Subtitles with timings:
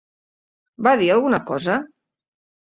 [0.87, 1.79] Va dir alguna cosa?